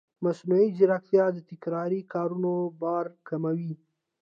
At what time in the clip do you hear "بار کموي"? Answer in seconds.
2.81-3.73